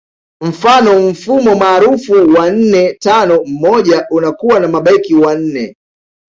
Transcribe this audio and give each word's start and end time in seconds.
Mfano 0.41 0.99
mfumo 1.09 1.55
maarufu 1.55 2.11
wa 2.33 2.49
nne 2.49 2.93
tano 2.93 3.43
moja 3.45 4.07
unakuwa 4.11 4.59
na 4.59 4.67
mabeki 4.67 5.15
wanne 5.15 5.75